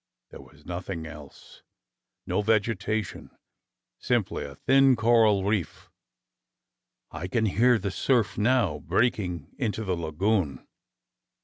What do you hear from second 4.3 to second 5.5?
a thin coral